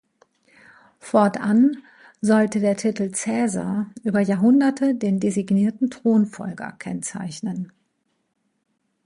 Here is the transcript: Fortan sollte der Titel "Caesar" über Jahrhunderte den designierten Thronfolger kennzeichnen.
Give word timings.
Fortan 0.97 1.77
sollte 2.21 2.59
der 2.59 2.75
Titel 2.75 3.11
"Caesar" 3.11 3.85
über 4.03 4.19
Jahrhunderte 4.21 4.95
den 4.95 5.19
designierten 5.19 5.91
Thronfolger 5.91 6.71
kennzeichnen. 6.71 7.71